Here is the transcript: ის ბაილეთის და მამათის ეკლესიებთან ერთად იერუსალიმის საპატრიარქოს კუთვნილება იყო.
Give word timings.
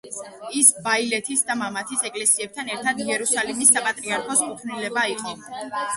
ის 0.59 0.69
ბაილეთის 0.87 1.43
და 1.49 1.55
მამათის 1.59 2.01
ეკლესიებთან 2.11 2.71
ერთად 2.77 3.03
იერუსალიმის 3.05 3.73
საპატრიარქოს 3.77 4.43
კუთვნილება 4.49 5.05
იყო. 5.17 5.37